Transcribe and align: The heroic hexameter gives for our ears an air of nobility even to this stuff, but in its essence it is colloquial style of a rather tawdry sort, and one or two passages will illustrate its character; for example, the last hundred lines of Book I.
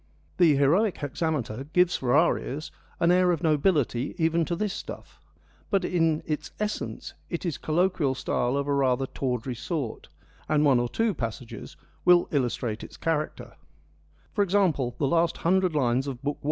The 0.37 0.55
heroic 0.55 0.97
hexameter 0.97 1.67
gives 1.73 1.95
for 1.95 2.15
our 2.15 2.35
ears 2.39 2.71
an 2.99 3.11
air 3.11 3.29
of 3.31 3.43
nobility 3.43 4.15
even 4.17 4.45
to 4.45 4.55
this 4.55 4.73
stuff, 4.73 5.19
but 5.69 5.85
in 5.85 6.23
its 6.25 6.49
essence 6.59 7.13
it 7.29 7.45
is 7.45 7.59
colloquial 7.59 8.15
style 8.15 8.57
of 8.57 8.67
a 8.67 8.73
rather 8.73 9.05
tawdry 9.05 9.53
sort, 9.53 10.09
and 10.49 10.65
one 10.65 10.79
or 10.79 10.89
two 10.89 11.13
passages 11.13 11.77
will 12.03 12.27
illustrate 12.31 12.83
its 12.83 12.97
character; 12.97 13.55
for 14.33 14.43
example, 14.43 14.95
the 14.97 15.05
last 15.05 15.37
hundred 15.45 15.75
lines 15.75 16.07
of 16.07 16.23
Book 16.23 16.37
I. 16.37 16.39